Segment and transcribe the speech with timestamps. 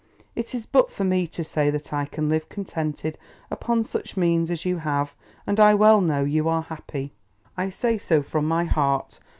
[0.35, 3.19] It is but for me to say that I can live contented
[3.51, 5.13] upon such means as you have,
[5.45, 7.13] and I well know you are happy.
[7.55, 9.19] I say so from my heart.